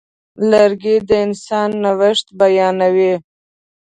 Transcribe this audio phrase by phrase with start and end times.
[0.49, 3.13] لرګی د انسان نوښت بیانوي.